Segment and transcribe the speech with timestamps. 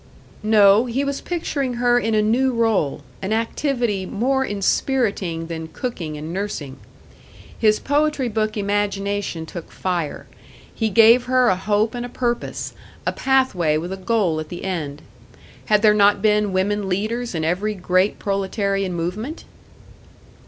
[0.41, 6.17] No, he was picturing her in a new role, an activity more inspiriting than cooking
[6.17, 6.77] and nursing.
[7.59, 10.25] His "poetry book" imagination took fire;
[10.73, 12.73] he gave her a hope and a purpose,
[13.05, 15.03] a pathway with a goal at the end.
[15.67, 19.43] Had there not been women leaders in every great proletarian movement?